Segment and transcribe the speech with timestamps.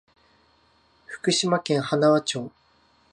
[1.05, 2.51] 福島県塙町